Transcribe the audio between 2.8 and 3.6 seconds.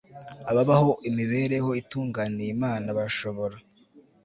bashobora